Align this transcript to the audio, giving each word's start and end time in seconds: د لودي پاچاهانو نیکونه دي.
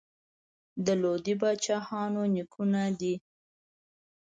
د 0.85 0.87
لودي 1.01 1.33
پاچاهانو 1.41 2.21
نیکونه 2.35 2.81
دي. 2.99 3.15